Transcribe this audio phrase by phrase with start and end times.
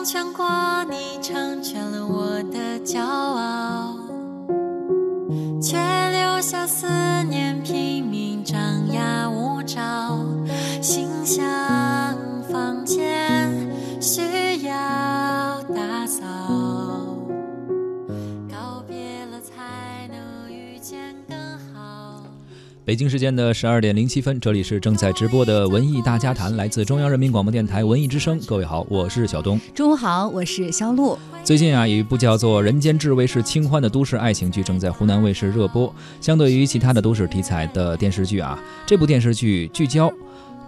[0.00, 0.46] 成全过
[0.88, 3.98] 你，成全了我的骄傲，
[5.60, 5.76] 却
[6.10, 6.86] 留下思
[22.90, 28.36] 北京时间的十二点零七分，这里是正在直播的文艺大家谈，来自中央人民广播电台文艺之声。
[28.48, 29.60] 各位好，我是小东。
[29.72, 31.16] 中午好，我是肖璐。
[31.44, 35.94] 最近啊，有一部叫做《人间至味是清欢》的都市爱情剧正在湖南卫视热播。
[36.20, 40.12] 相对于其他的都市题材的电视剧啊，这部电视剧聚焦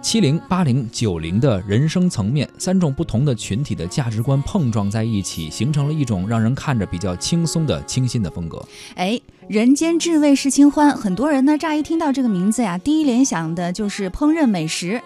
[0.01, 8.65] 七零、八零、九零的人生层面，三种不同的群体的价值观碰撞在一起，形成了一种让人看着比较轻松的清新的风格。
[8.95, 15.01] 哎，人间至味是清欢，很多人呢乍一听到这个名字呀，第一联想的就是烹饪美食。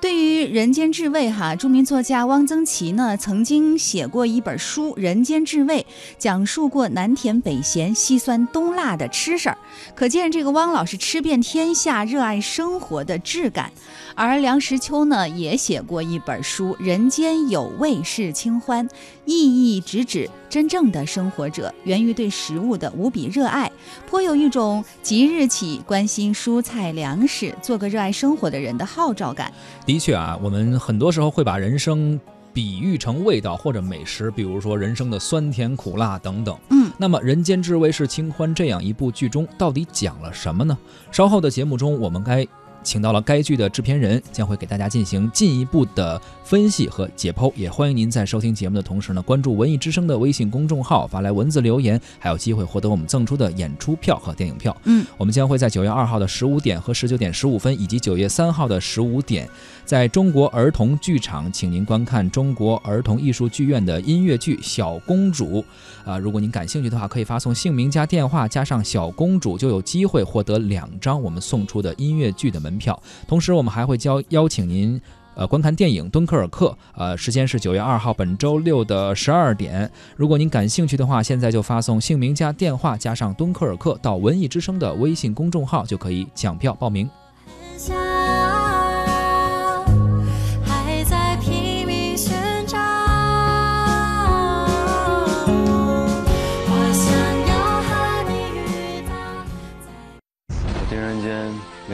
[0.00, 5.84] 对于人间至味，哈，著名作家汪曾祺呢曾经写过一本书《人间至味》，
[6.18, 9.58] 讲述过南甜北咸、西酸东辣的吃事儿。
[9.96, 13.72] 可见这个汪老师吃遍天下，热爱生活的质感。
[14.14, 18.88] 而梁实秋呢也写过一本书《人间有味是清欢》，
[19.24, 23.70] 意义直指真正的生活者源于对食物的无比热爱，
[24.08, 29.52] 颇有一种即日起关心蔬菜粮食，做个热爱生活的人的号召感。
[29.88, 32.20] 的确啊，我们很多时候会把人生
[32.52, 36.54] 比喻成味道或者美食，比如说人生的酸甜苦辣等等。
[36.68, 40.76] 嗯，那么《人间至味是清欢》这样一部剧中到底讲了什么呢？
[41.10, 42.46] 稍后的节目中，我们该
[42.82, 47.52] 请到了该剧的制片人，将会给大家进行进一步的分析和解剖。
[47.54, 54.76] 也欢迎您在收听节目的同时呢，关注文艺之声的微信公众号，发来文字留言，还有机会获得我们赠出的演出票和电影票。
[54.84, 59.48] 嗯，我们将会在九月二号的十五点和十九点十五分，以及九月三号的十五点，
[59.84, 65.62] 在中国儿童剧场，请您观看中国儿童艺术剧院的音乐剧《小公主》。
[66.04, 73.02] 啊、如果您感兴趣的话，可以发送姓名加电话加上“小公主”，就有机会获得两张我们送出的音乐剧的门门票。
[73.26, 75.00] 同时，我们还会邀邀请您。
[75.34, 79.88] 呃，观看电影《敦刻尔克》，呃，时间是九月二号，本周六的十二点。
[80.16, 87.08] 如果您感兴趣的话，现在就发送姓名加电话加上“敦刻尔克”到文艺之声的微信公众号，就可以抢票报名。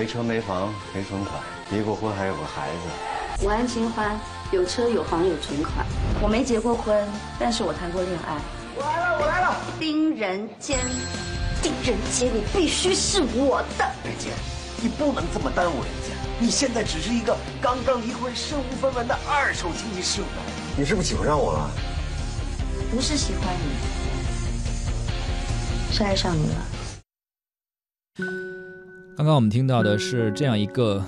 [0.05, 2.81] 没车没房没存款，离过婚还有个孩子。
[3.43, 4.21] 我安清欢
[4.53, 5.87] 有车有房有存款，
[6.21, 8.37] 我没结过婚，但是我谈过恋爱。
[8.77, 9.57] 我来了，我来了。
[9.81, 10.79] 丁仁坚，
[11.63, 13.91] 丁仁坚，你必须是我的。
[14.05, 14.31] 人坚，
[14.83, 16.11] 你不能这么耽误人家。
[16.39, 20.45] 你现在只是一个刚刚离婚、身无分文的二手经济适用男。
[20.77, 21.71] 你是不是喜欢上我了？
[22.91, 23.71] 不是喜欢你，
[25.97, 26.57] 是爱上你了。
[29.17, 31.01] 刚刚我们听到的是这样一个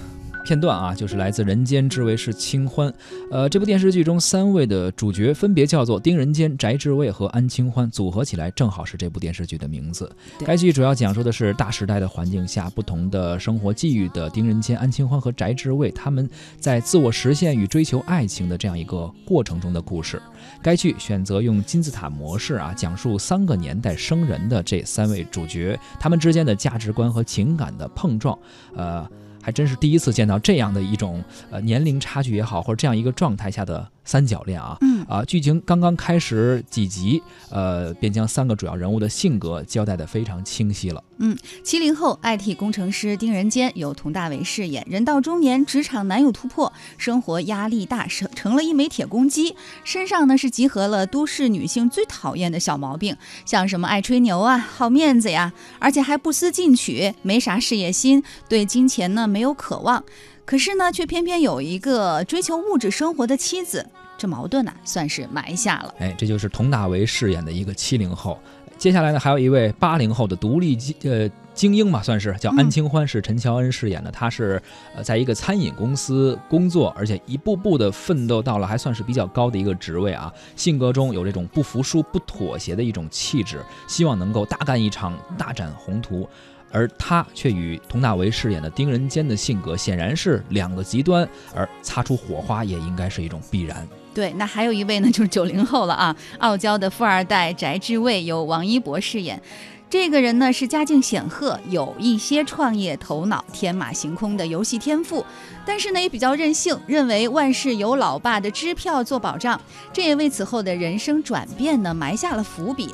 [0.47, 2.89] 片段啊，就是来自《人间至味是清欢》。
[3.33, 10.09] 呃，这部电视剧中三位的主角分别叫做丁仁坚、翟志卫和安清欢，组合起来正好是这部电视剧的名字。
[10.45, 16.31] 该剧主要讲述的是大时代的环境下不同的生活际遇的丁仁坚、安清欢和翟志卫他们
[16.61, 20.23] 在自我实现与追求爱情的这样一个过程中的故事。
[20.63, 28.39] 该剧选择用金字塔模式啊，讲述三个年代生人的这三位主角，他们之间的价值观和情感的碰撞，
[28.77, 29.05] 呃。
[29.47, 34.79] 还真是第一次见到这样的一种呃年龄差距也好，或者这样一个状态下的三角恋啊。
[34.81, 41.05] 嗯啊，剧情刚刚开始几集，呃，便将三个主要人物的性格交代的非常清晰了。
[41.19, 60.05] 嗯七零后 IT 工程师丁仁坚由佟大为饰演，人到中年，职场难有突破，生活压力大，成成了一枚铁公鸡，身上呢是集合了都市女性最讨厌的小毛病，像什么爱吹牛啊、好面子呀，而且还不思进取，没啥事业心，对金钱呢没有渴望，
[60.47, 63.85] 可是呢却偏偏有一个追求物质生活的妻子，
[64.17, 65.93] 这矛盾呢、算是埋下了。
[65.99, 68.39] 哎，这就是佟大为饰演的一个七零后。
[68.79, 74.11] 接下来呢，还有一位八零后的独立精呃精英吧，算是叫安清欢，是陈乔恩饰演的。
[74.11, 74.63] 他是
[74.95, 80.33] 呃在一个餐饮公司工作，而且一步步的奋斗到了还算是比较高的一个职位啊。
[80.55, 86.29] 性格中有这种不服输、不妥协的一种气质，希望能够大干一场，大展宏图。
[86.71, 93.87] 而他却与佟大为饰演的丁仁坚的性格显然是两个极端，而擦出火花也应该是一种必然。
[94.13, 99.41] 对，那还有一位呢，就是九零后了啊， 傲娇的富二代翟志卫由王一博饰演。
[99.89, 105.25] 这个人呢是家境显赫，有一些创业头脑，天马行空的游戏天赋，
[105.65, 109.61] 但是呢也比较任性，认为万事有老爸的支票做保障，
[109.93, 112.93] 这也为此后的人生转变呢埋下了伏笔。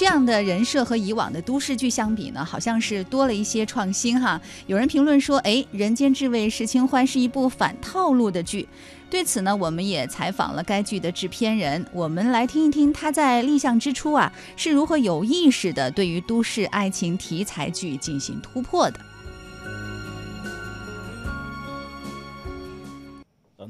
[0.00, 4.40] 这样的人设和以往的都市剧相比呢，好像是多了一些创新哈。
[4.66, 8.66] 有人评论说，哎，《人间至味是清欢》是一部反套路的剧。
[9.10, 18.98] 对此呢，我们也采访了该剧的制片人，我们来听一听他在立项之初啊是如何有意识的对于都市爱情题材剧进行突破的。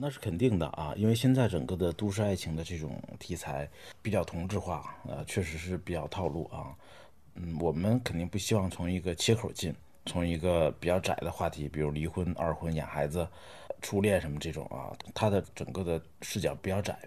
[0.00, 3.68] 那是肯定的啊，因为现在整个的都市爱情的这种题材
[4.00, 6.74] 比较同质化，呃，确实是比较套路啊。
[7.34, 9.74] 嗯，我们肯定不希望从一个切口进，
[10.06, 13.28] 从一个比较窄的话题，比如离婚、二婚、养孩子、
[13.82, 16.98] 初恋什么这种啊，它的整个的视角比较窄。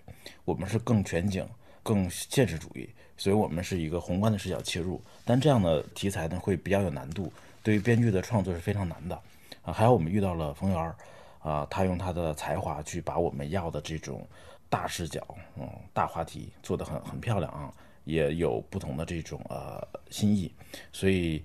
[0.45, 1.43] 我们是更全景、
[1.81, 2.87] 更现实主义，
[3.17, 5.01] 所以我们是一个宏观的视角切入。
[5.25, 9.19] 但这样的题材呢，会比较有难度，对于编剧的创作是非常难的
[9.63, 9.73] 啊。
[9.73, 10.95] 还有我们遇到了冯源。
[11.43, 14.25] 啊，他用他的才华去把我们要的这种
[14.69, 15.21] 大视角，
[15.57, 17.71] 嗯，大话题做得很很漂亮啊，
[18.05, 20.51] 也有不同的这种呃心意，
[20.93, 21.43] 所以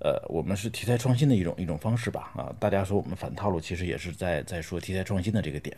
[0.00, 5.76] 呃，我们是题材创新的一种一种方式吧，啊，大家说我们反套路，其实也是在在说题材创新的这个点。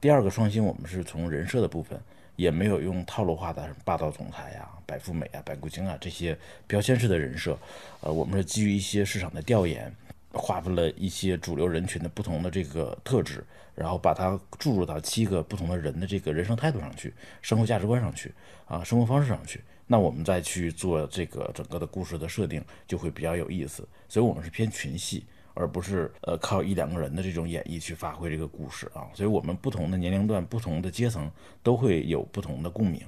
[0.00, 2.00] 第二个创新，我们是从人设的部分，
[2.36, 7.58] 也没有用套路化的霸道总裁呀、白富美啊、白骨精啊这些标签式的人设，
[8.00, 9.92] 呃，我们是基于一些市场的调研。
[10.32, 13.44] 划分了一些主流人群的不同的这个特质，
[13.74, 18.32] 然后把它注入到七个不同的人的这个人生态度上去、生活价值观上去
[18.66, 19.60] 啊、生活方式上去。
[19.86, 23.88] 那我们再去做这个整个的故事的设定，就会比较有意思。
[24.06, 29.08] 所以，我们是偏群戏，而不是呃靠一两个人的这种演绎去发挥这个故事啊。
[29.14, 31.30] 所以我们不同的年龄段、不同的阶层
[31.62, 33.00] 都会有不同的共鸣。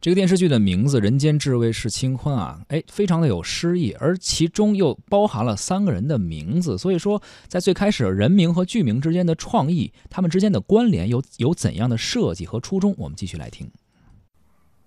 [0.00, 12.94] 这个电视剧的名字《人间至味是清欢》啊，哎，非常的有诗意，而其中又包含了三个人的名字，所以说在最开始人名和剧名之间的创意，他们之间的关联有有怎样的设计和初衷？
[12.96, 13.68] 我们继续来听。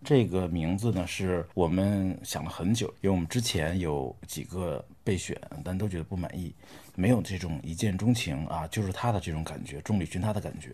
[0.01, 6.55] 这个名字呢，是我们想了很久，因为我们之前有几个备选，但都觉得不满意，
[6.95, 10.69] 没有这种一见钟情啊，就是他的这种感觉，众里寻他的感觉。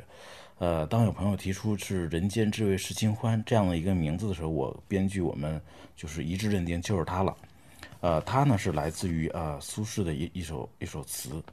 [0.59, 5.62] 呃，当有朋友提出是“人间至味是清欢”这样的一个名字的时候，我编剧我们
[5.95, 7.38] 就是一致认定就是他了。
[8.00, 11.44] 呃，他呢是来自于呃苏轼的一一首一首词，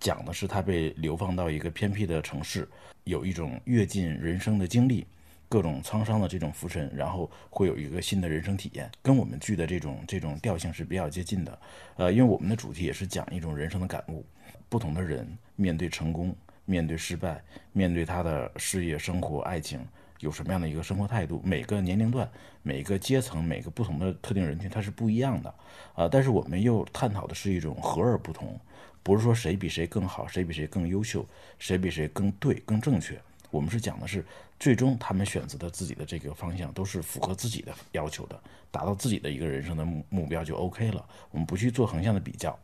[0.00, 2.68] 讲的是他被流放到一个偏僻的城市，
[3.04, 5.06] 有一种阅尽人生的经历，
[5.48, 11.56] 各种沧桑的这种浮沉，然后会有一个新的人生体验，跟我们剧的这种这种调性是比较接近的。
[11.96, 14.26] 呃，因为我们的主题也是讲一种人生的感悟，
[14.68, 15.24] 不同的人
[15.54, 16.34] 面对成功。
[16.68, 17.42] 面对失败，
[17.72, 19.80] 面对他的事业、生活、爱情，
[20.20, 21.40] 有什么样的一个生活态度？
[21.42, 22.30] 每个年龄段、
[22.62, 25.54] 每个阶层、每个不同的特定人群，它是不一样的
[25.94, 26.06] 啊。
[26.06, 28.60] 但是我们又探讨的是一种和而不同，
[29.02, 31.26] 不是说谁比谁更好，谁比谁更优秀，
[31.58, 33.18] 谁比谁更对、更正确。
[33.50, 34.22] 我们是讲的是，
[34.60, 38.38] 最终他们选择的自己的这个方向都是符合自己的要求的，
[38.70, 41.02] 达到自己的一个人生的目目标就 OK 了。
[41.30, 42.58] 我们不去做横向的比较。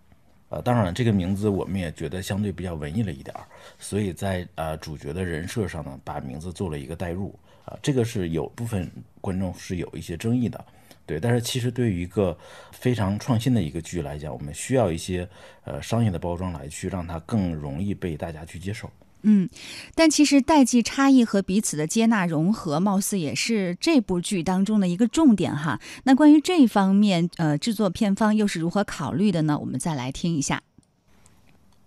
[0.54, 3.42] 呃，当然，这个名字我们也觉得相对比较文艺了一点儿，
[3.76, 8.88] 所以在呃主角的人设上呢，把名字做了一个代入啊，这个是有部分
[9.20, 10.64] 观众是有一些争议的，
[11.06, 12.38] 对，但是其实对于一个
[12.70, 15.28] 非常创新的一个剧来讲，我们需要一些
[15.64, 18.88] 呃商业的包装来去让它更容易被大家去接受。
[19.24, 19.48] 嗯，
[19.94, 25.80] 但其实代际差异和彼此的接纳融合，貌似也是这部剧当中的一个重点哈。
[26.04, 29.58] 那关于这方面，呃，制作片方又是如何考虑的呢？
[29.58, 30.62] 我们再来听一下。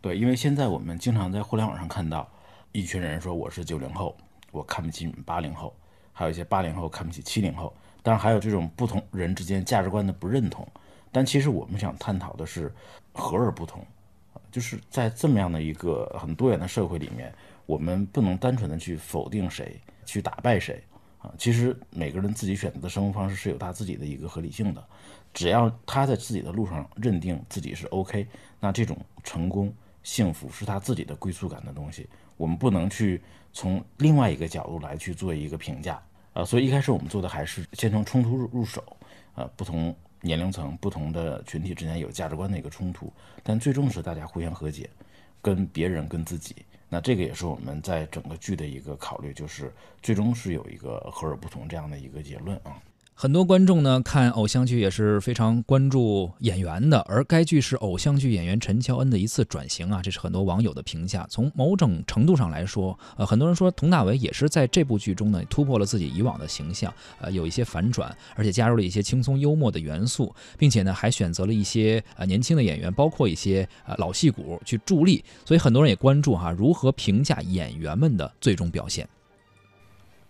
[0.02, 2.28] 对，因为现在我们经常在互联网上看到
[2.72, 4.16] 一群人说我是九零后，
[4.52, 5.76] 我看不起你们八零后，
[6.14, 10.68] 还有一些八零后看不起七零后，当然还有这种不同人之间价值观的不认同。
[11.12, 12.74] 但其实我们想探讨的是
[13.14, 13.86] 和而不同。
[14.52, 17.34] 就是在这么样的一个很多元的社会里面，
[17.66, 20.82] 我们不能单纯的去否定谁，去打败谁
[21.20, 21.34] 啊。
[21.38, 24.84] 其实每个人自己选择的生活方式是有他自己的一个合理性的，
[25.34, 28.26] 只要他在自己的路上认定自己是 OK，
[28.60, 29.74] 那这种成功、
[30.04, 32.08] 幸福是他自己的归宿感的东西。
[32.38, 33.22] 我们不能去
[33.54, 36.02] 从另外一个角度来去做一个评价
[36.34, 36.46] 啊。
[36.46, 38.84] 所以一开始我们做的还是先从冲突入入手
[39.36, 39.96] 啊，不同。
[40.22, 43.12] 年龄层不同的群体之间有价值观的一个冲突，
[43.44, 44.90] 但最终是大家互相和解，
[45.42, 46.56] 跟别人跟自己，
[46.90, 52.82] 那这个也是我们在整个剧的一个考虑，就是最终是有一个和而不同这样的一个结论啊。
[53.20, 61.26] 很多观众呢看偶像剧也是非常关注演员的，而该剧是偶像剧演员陈乔恩的一次转型啊，这是很多网友的评价。
[61.28, 75.26] 从某种程度上来说，呃，很多人说佟大为也是在这部剧中呢突破了自己以往的形象，呃，有一些反转，而且加入了一些轻松幽默的元素，并且呢还选择了一些呃年轻的演员，包括一些呃老戏骨去助力。
[75.44, 79.10] 所以很多人也关注哈如何评价演员们的最终表现。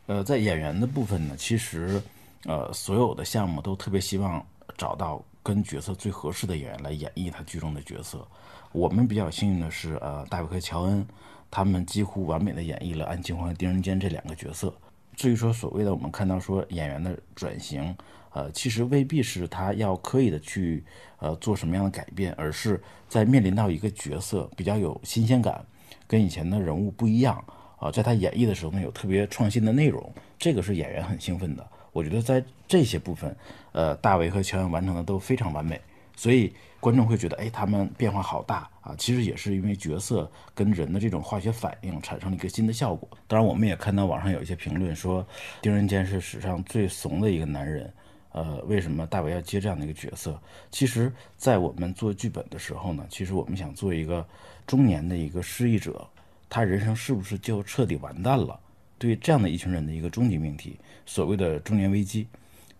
[0.05, 2.01] 呃，在演员的部分呢，其实。
[2.45, 4.45] 呃，所有的项目都特别希望
[4.77, 8.25] 找到跟角色最合适的演员来演绎他剧中的角色。
[8.71, 11.05] 我们比较幸运的是，呃，大卫和乔恩
[11.49, 14.73] 他们几乎完美的演绎了安庆欢和丁仁坚这两个角色。
[15.15, 17.95] 至于说所谓的我们看到说演员的转型，
[18.33, 20.83] 呃，其实未必是他要刻意的去
[21.17, 22.79] 呃做什么样的改变，而是
[23.09, 25.65] 在面临到一个角色比较有新鲜感，
[26.05, 27.43] 跟以前的人物不一样
[27.79, 31.67] 啊，在他演绎的时候呢有特别创新的内容，这个是演员很兴奋的。
[31.91, 33.35] 我觉得在这些部分，
[33.71, 35.79] 呃，大为和乔恩完成的都非常完美，
[36.15, 38.95] 所以观众会觉得，哎，他们变化好大啊！
[38.97, 43.09] 其实也是因为角色跟人的这种化学反应产生了一个新的效果。
[43.27, 45.25] 当然，我们也看到网上有一些评论说，
[45.61, 47.91] 丁仁坚是史上最怂的一个男人，
[48.31, 50.39] 呃，为什么大为要接这样的一个角色？
[50.69, 54.25] 其实，在我们做剧本的时候呢，其实我们想做一个
[54.67, 56.07] 中年的一个失意者，
[56.47, 58.59] 他人生是不是就彻底完蛋了？
[58.97, 62.27] 对这样的一群人的一个终极命题，所谓的中年危机，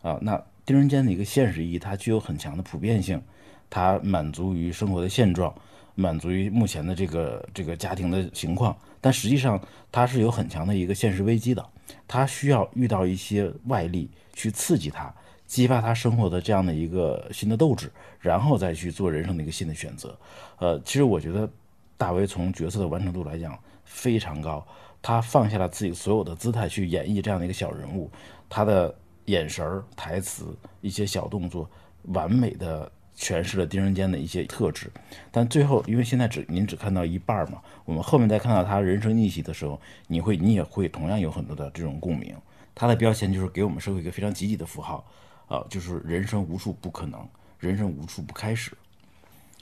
[0.01, 3.21] 啊，那丁人间的一个现实意义，它具有很强的普遍性，
[3.69, 5.53] 它满足于生活的现状，
[5.95, 11.65] 满足于目前的这个这个家庭的情况，但实际上它是有很强的一个现实危机的，
[12.07, 15.13] 他需要遇到一些外力去刺激他，
[15.45, 20.17] 激发他生活的这样的一个新的斗志，然后再去做人生的一个新的选择。
[20.59, 21.49] 呃，其实我觉得
[21.95, 24.65] 大为从角色的完成度来讲非常高。
[25.01, 28.09] 他放下了自己所有的姿态去演绎这样的一个小人物，
[28.49, 28.93] 他的
[29.25, 31.69] 眼神儿、台词、一些小动作，
[32.03, 34.91] 完美的诠释了丁仁坚的一些特质。
[35.31, 42.35] 但最后，因为现在只您只看到一半嘛，我们后面再看到他人生逆袭的时候，你会你也会同样有很多的这种共鸣。
[42.75, 45.05] 他的标签就是给我们社会一个非常积极的符号，
[45.47, 47.27] 啊，就是人生无处不可能，
[47.59, 48.71] 人生无处不开始。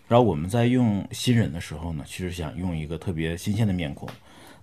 [0.07, 4.07] 然后我们在用新人的时候呢，其实想用一个特别新鲜的面孔。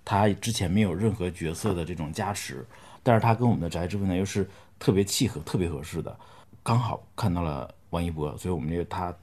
[0.05, 2.65] 他之前没有任何角色的这种加持，
[3.01, 6.17] 但是他跟我们的翟志文呢又是特别契合、特别合适的，
[6.61, 9.13] 刚好看到了王一博，所以我们觉得他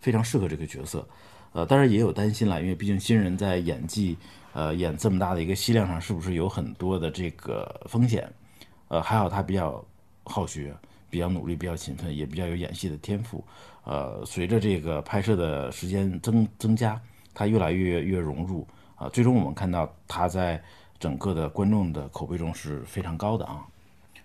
[0.00, 1.06] 非常适合这个角色。
[1.52, 4.16] 呃，当然也有担心了，因为毕竟新人在演技，
[4.52, 8.30] 呃，演这么大的一个戏量上，是不是有很多的这个风险？
[8.88, 9.82] 呃，还好他比较
[10.24, 10.74] 好学，
[11.08, 13.42] 比较努力，比较勤奋，也比较有演戏的天赋。
[13.84, 17.00] 呃，随着这个拍摄的时间增增加，
[17.32, 18.66] 他越来越越融入。
[18.96, 20.62] 啊，最终我们看到他在
[20.98, 23.64] 整个的观众的口碑中是非常高的啊。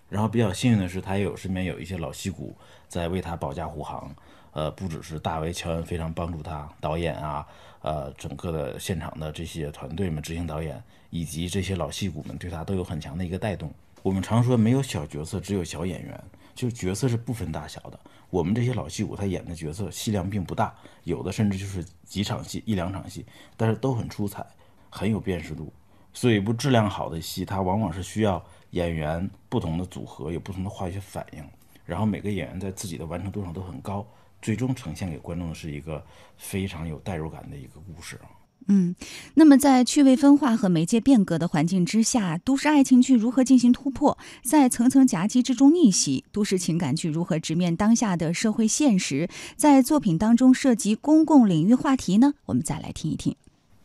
[0.08, 2.54] 然后比较幸运的是，他也有身边有一些老戏骨
[2.88, 4.14] 在为他保驾护航。
[4.52, 7.46] 呃，不只是大为乔恩非常帮助他，导演啊，
[7.80, 13.72] 呃，整个的现场的这些团队们、执行导演以及这些老戏骨们对他都有很强的一个带动。
[14.02, 16.24] 我们常说没有小角色，只有小演员，
[16.54, 17.98] 就是角色是不分大小的。
[18.28, 20.74] 我们这些老戏骨他演的角色戏量并不大，
[21.04, 23.24] 有的甚至就是几场戏、一两场戏，
[23.56, 24.44] 但是都很出彩。
[24.94, 25.72] 很有辨识度，
[26.12, 31.42] 所以一部质量好的戏，它往往是需要演员不同的组合，有不同的化学反应，
[31.86, 34.06] 然后每个演员在自己的完成度上都很高，
[34.42, 36.04] 最终呈现给观众的是一个
[36.36, 38.20] 非常有代入感的一个故事。
[38.68, 38.94] 嗯，
[39.34, 44.16] 那么在趣味分化和媒介变革的环境之下，都市爱情剧如何进行突破？
[44.44, 49.28] 在层层夹击之中逆袭，都市情感剧如何直面当下的社会现实？
[49.56, 52.34] 在作品当中涉及公共领域话题呢？
[52.44, 53.34] 我们再来听一听。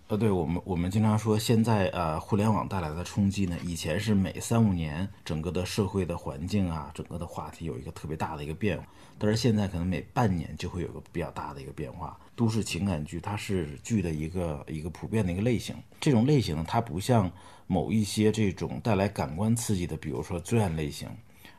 [0.10, 8.88] 呃，对我们，我们经常说，现在呃，互联网带来的冲击呢，以前是每三五年整个的社会的环境啊，整个的话题有一个特别大的一个变化，
[9.18, 12.18] 但是现在可能每半年就会有个比较大的一个变化。
[12.38, 17.30] 都市情感剧它是剧的一个一个普遍的一个类型，这种类型，它不像
[17.66, 21.10] 某一些这种带来感官刺激的，比如说罪案类型，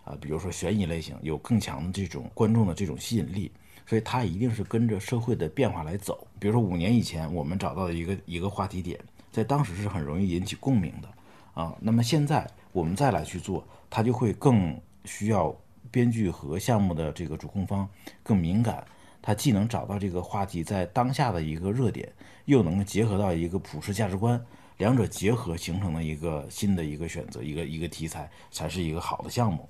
[0.05, 3.53] 啊，比如说悬疑类型，有更强的这种观众的这种吸引力。
[3.89, 6.27] 所以它一定是跟着社会的变化来走。
[6.39, 9.01] 比如说五年以前我们找到的一个一个话题点，
[9.33, 11.09] 在当时是很容易引起共鸣的
[11.55, 11.75] 啊。
[11.81, 15.57] 那么现在我们再来去做，它就会更需要
[15.91, 17.89] 编剧和项目的这个主控方
[18.23, 18.85] 更敏感。
[19.23, 22.13] 它既能找到这个话题在当下的一个热点，
[22.45, 24.39] 又能结合到一个普世价值观，
[24.77, 29.67] 两者结合形成了一个新的一个选择，一个一个题材才是一个好的项目。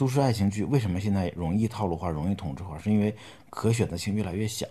[0.00, 2.78] 都市爱情剧为什么现在容易套路化、容易同质化？
[2.78, 3.14] 是因为
[3.50, 4.66] 可选择性越来越小，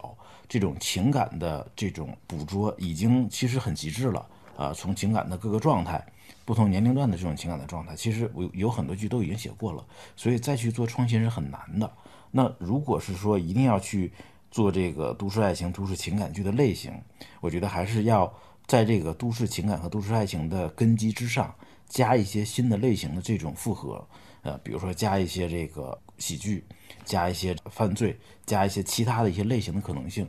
[0.47, 4.73] 这种情感的这种捕捉已经其实很极致了啊！
[4.73, 6.03] 从情感的各个状态，
[6.45, 11.91] 不同年龄段的这种情感的状态，其实有有很多剧都已经写过了，所以再去做创新是很难的。
[12.31, 14.11] 那如果是说一定要去
[14.49, 16.91] 做这个都市爱情、都市情感剧的类型，
[17.39, 18.33] 我觉得还是要
[18.65, 21.53] 在这个都市情感和都市爱情的根基之上，
[21.87, 24.03] 加一些新的类型的这种复合，
[24.41, 26.63] 呃，比如说加一些这个喜剧，
[27.05, 30.27] 加一些犯罪，加一些其他的一些类型的可能性，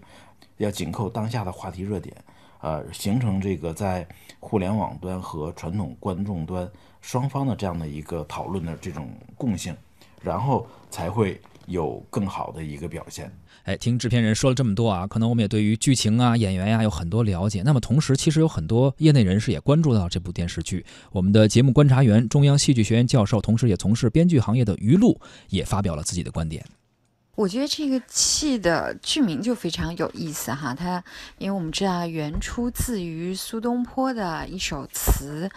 [0.59, 2.17] 要紧扣当下的话题热点，
[2.61, 4.07] 呃，形成这个在
[4.39, 9.77] 互联网端和传统观众端双方的这样的一个讨论的这种共性，
[10.23, 11.41] 然后才会。
[11.71, 13.33] 有更好的一个表现。
[13.65, 17.63] 哎，听制片人说了这么多啊，可能我们也对于剧情啊、演员呀有很多了解。
[17.63, 20.85] 那么同时，其实有很多业内人士也关注到这部电视剧。
[21.13, 26.65] 我们的节目观察员、中央戏剧学院教授，同时也从事编剧行业的于露也发表了自己的观点。
[27.37, 31.03] 我觉得这个戏的剧名就非常有意思哈，它
[31.39, 35.51] 因为我们知道原出自于苏东坡的一首词。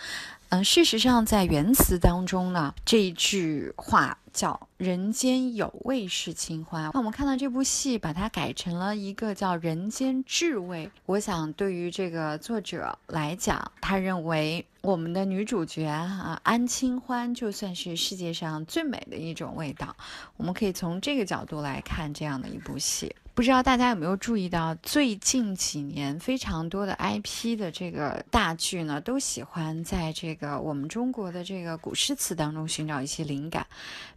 [0.49, 6.89] 嗯，事实上，在原词当中呢，这一句话叫“人间有味是清欢”。
[6.93, 10.89] 那我们看到这部戏，把它改成了一个叫“人间至味”。
[11.05, 19.95] 我想，对于这个作者来讲，他认为我们的女主角啊，安清欢就算是世界上最美的一种味道。
[20.35, 23.15] 我们可以从这个角度来看这样的一部戏。
[23.35, 33.65] 不知道大家有没有注意到，最近几年非常多的 IP 的这个大剧呢，都喜欢在这个我们中国的这个古诗词当中寻找一些灵感，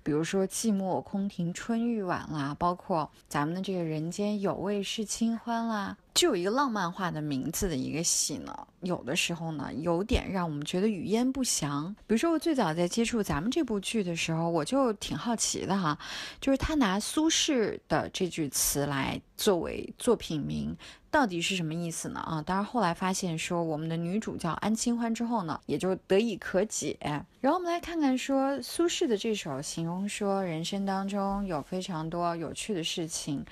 [0.03, 5.97] 比如说“寂寞空庭春欲晚”啦，包括咱们的这个“人间有味是清欢”啦。
[6.17, 11.95] 就有一个浪漫化的名字的一个戏呢，有的时候呢，有点让我们觉得语焉不详。
[12.07, 15.99] 比如说，我最早在接触咱们这部剧的时候，我就挺好奇的哈，
[16.41, 20.75] 就是他拿苏轼的这句词来作为作品名，
[21.11, 22.21] 到底是什么意思呢？
[22.21, 26.97] 啊，当然后来发现说我们的女主叫安清欢之后呢，也就得以可解。
[27.43, 33.45] 然后我们来看看说苏轼的这首，形容说人生当中有非常多有趣的事情。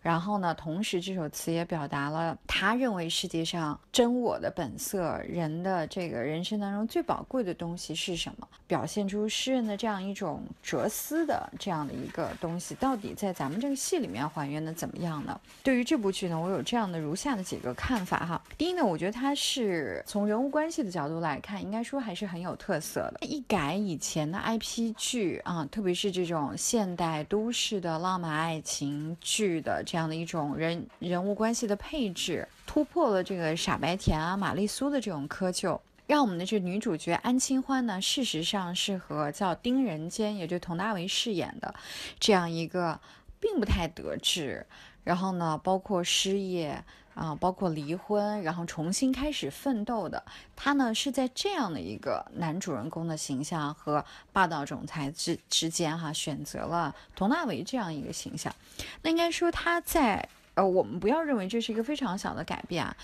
[0.00, 8.48] 然后呢，同时这首词也表达了他认为世界上真我的本色，人的这个人生当中最宝贵的东西是什么？
[8.66, 15.38] 表现出诗人的这样一种哲思的这样的一个东西，到底在咱们这个戏里面还原的怎么样呢？
[15.62, 18.40] 对于这部剧呢，我有这样的如下的几个看法哈。
[18.56, 23.26] 第一呢，我觉得它是从人物关系的角度来看，应该说还是很有特色的。
[23.26, 29.82] 一改以前的 IP 剧啊，特别是这种现代都市的浪漫爱情剧的。
[29.90, 41.74] 这样的一种人人物关系的配置，突破了这个傻白甜啊、玛丽苏的这种窠臼，让我们的这女主角安清欢呢，事实上是和叫丁仁坚，也就佟大为饰演的
[42.20, 43.00] 这样一个
[43.40, 44.66] 并不太得志，
[45.08, 50.22] 然后呢，包括失业啊，包括离婚，然后重新开始奋斗的
[50.54, 58.54] 他呢，是在这样的一个男主人公的形象和霸道总裁之之间哈，选择了佟大为这样一个形象。
[59.00, 62.94] 那应该说他在呃，我们不要认为这是一个非常小的改变啊。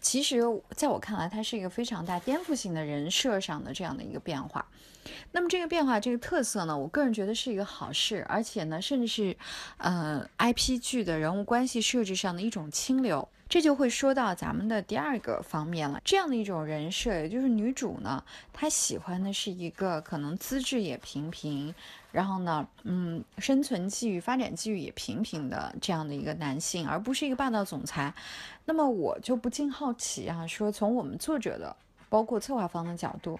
[0.00, 0.40] 其实，
[0.74, 4.66] 在我看来，它是一个非常大颠覆性的人设上的这样的一个变化。
[5.32, 9.36] 那么，这个变化，这个特色呢，我个人觉得是一个好事，而且呢，甚至是
[9.78, 13.28] 呃 IP 剧的人物关系设置上的一种清流。
[13.48, 16.00] 这就会说到咱们的第二个方面了。
[16.02, 21.74] 这样的一种人设，也就是女主呢，她喜欢的是一个可能资质也平平。
[22.12, 28.14] 然后呢，嗯，生存机遇、发展机遇也平平的这样的一个男性，而不是一个霸道总裁。
[28.64, 31.76] 那么我就不禁好奇啊，说从我们作者的，
[32.08, 33.38] 包括策划方的角度，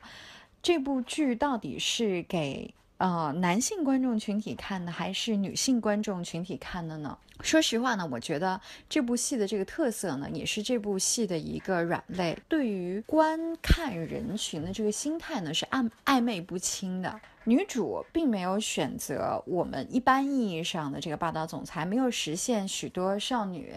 [0.62, 7.18] 这部剧到底是给呃男性观众群体看的，还是女性观众群体看的呢？
[7.40, 12.38] 说实话呢，我觉得这部戏的这个特色呢，也是这部戏的一个软肋。
[12.48, 17.20] 对于观看人群的这个心态呢，是暧暧昧不清的。
[17.42, 23.74] 女主并没有选择我们一般意义上的这个霸道总裁，没有实现许多少女，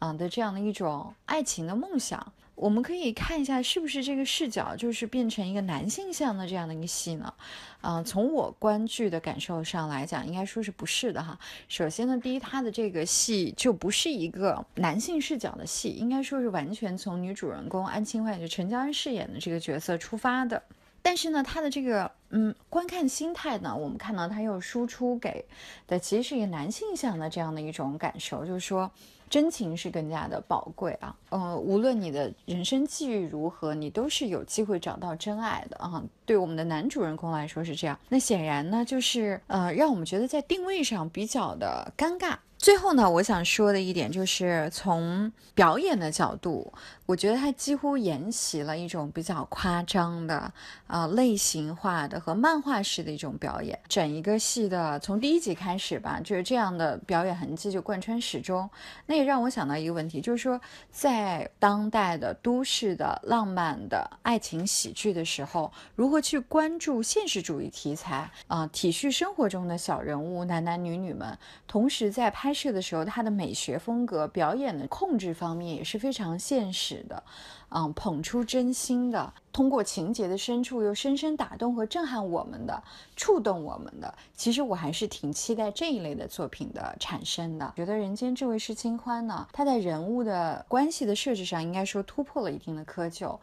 [0.00, 2.34] 嗯的这样的一种爱情的梦想。
[2.58, 7.32] 我们可以看一下，是不是这个视角就是变成一个男性向的这样的一个戏呢？
[7.80, 11.38] 啊，从我观剧的感受上来讲，应该说是不是的哈。
[11.68, 20.60] 首先呢，第一，他的这个戏就不是一个男性视角的戏，应该说是完全从女主人公安清欢，就陈乔恩饰演的这个角色出发的。
[21.08, 25.42] 但是呢，他的这个嗯观看心态呢，我们看到他又输出给
[25.86, 28.90] 的其实是一个男性向的这样的一种感受，就是说
[29.30, 31.16] 真情是更加的宝贵啊。
[31.30, 36.04] 嗯，无论你的人生际遇如何，你都是有机会找到真爱的啊。
[36.26, 37.98] 对我们的男主人公来说是这样。
[38.10, 42.36] 那显然呢，就是呃让我们觉得在定位上比较的尴尬。
[42.58, 46.72] 最后呢，我想说的一点就是从表演的角度，
[47.06, 50.52] 我觉得它几乎沿袭了一种比较夸张的、
[50.88, 53.78] 呃类型化的和漫画式的一种表演。
[53.88, 58.68] 整一个戏的从第一集开始吧，就是这样的表演痕迹就贯穿始终。
[59.06, 77.22] 那也让我想到一个问题，就是说在当代的都市的浪漫的爱情喜剧的时候，如何去关注现实主义题材啊、体恤生活中的小人物男男女女们，同时在拍拍摄的时候，他的美学风格、表演的控制方面也是非常现实的，
[77.70, 82.82] 嗯，捧出真心的，通过情节的深处又深深打动和震撼我们的，
[83.14, 84.12] 触动我们的。
[84.34, 87.74] 其实我还是挺期待这一类的作品的产生的。
[87.76, 93.38] 觉得《人间这位是清欢》呢，它在人物的关系的设置上，应该说突破了一定的窠臼。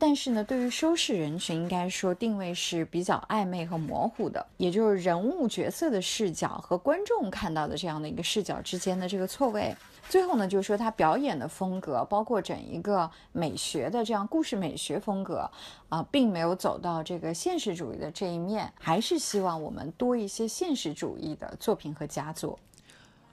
[0.00, 9.74] 但是呢，对于收视人群，应该说定位是比较暧昧和模糊的，也就是人物角色的视角和观众看到的这样的一个视角之间的这个错位。
[10.08, 15.50] 最后呢，就是说他表演的风格，包括整一个美学的这样故事美学风格，
[15.90, 22.58] 啊、并没有走到这个现实主义的这一面，还是希望我们多一些现实主义的作品和佳作。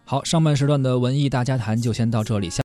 [0.03, 2.49] 好，上半时段的文艺大家谈就先到这里。
[2.49, 2.61] 下